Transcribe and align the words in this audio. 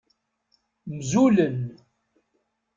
Mzulen. 0.95 1.57